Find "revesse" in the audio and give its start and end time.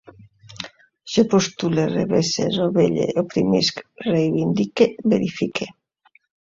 1.93-2.47